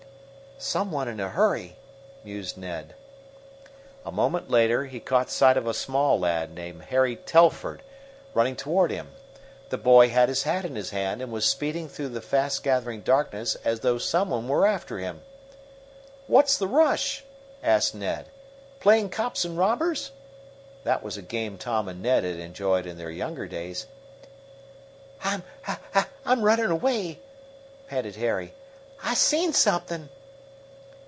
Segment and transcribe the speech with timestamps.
[0.63, 1.75] "Some one in a hurry,"
[2.23, 2.93] mused Ned.
[4.05, 7.81] A moment later he caught sight of a small lad named Harry Telford
[8.35, 9.07] running toward him.
[9.69, 13.01] The boy had his hat in his hand, and was speeding through the fast gathering
[13.01, 15.23] darkness as though some one were after him.
[16.27, 17.23] "What's the rush?"
[17.63, 18.27] asked Ned.
[18.79, 20.11] "Playing cops and robbers?"
[20.83, 23.87] That was a game Tom and Ned had enjoyed in their younger days.
[25.23, 25.41] "I
[26.23, 27.19] I'm runnin' away!"
[27.87, 28.53] panted Harry.
[29.03, 30.09] "I I seen something!"